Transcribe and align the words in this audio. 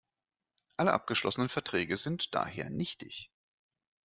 Alle 0.77 0.93
abgeschlossenen 0.93 1.47
Verträge 1.49 1.95
sind 1.95 2.33
daher 2.33 2.71
nichtig. 2.71 3.29